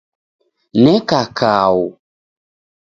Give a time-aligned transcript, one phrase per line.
[0.81, 1.77] Neka kau